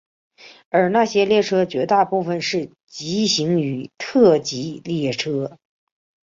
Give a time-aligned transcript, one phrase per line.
[0.71, 5.59] 而那些列车绝大部分是急行与特急列车。